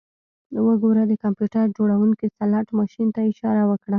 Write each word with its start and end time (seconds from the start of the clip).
وګوره 0.65 1.03
د 1.07 1.13
کمپیوټر 1.23 1.65
جوړونکي 1.77 2.27
سلاټ 2.37 2.67
ماشین 2.79 3.07
ته 3.15 3.21
اشاره 3.31 3.63
وکړه 3.67 3.89